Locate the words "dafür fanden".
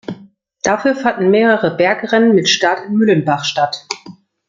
0.63-1.29